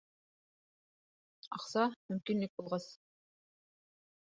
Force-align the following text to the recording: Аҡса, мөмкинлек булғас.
Аҡса, 1.59 1.85
мөмкинлек 2.13 2.53
булғас. 2.63 2.91